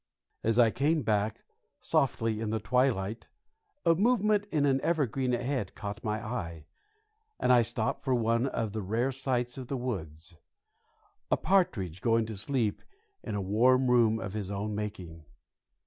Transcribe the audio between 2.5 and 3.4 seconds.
twilight